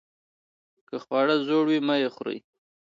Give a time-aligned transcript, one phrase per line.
[0.87, 2.37] که خواړه زوړ وي مه یې خورئ.